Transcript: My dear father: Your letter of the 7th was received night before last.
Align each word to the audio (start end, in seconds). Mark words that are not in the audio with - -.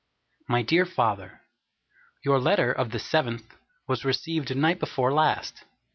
My 0.49 0.63
dear 0.63 0.87
father: 0.87 1.41
Your 2.25 2.39
letter 2.39 2.71
of 2.71 2.89
the 2.89 2.97
7th 2.97 3.43
was 3.87 4.03
received 4.03 4.55
night 4.57 4.79
before 4.79 5.13
last. 5.13 5.63